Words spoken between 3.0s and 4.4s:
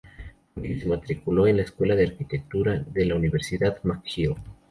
la Universidad McGill.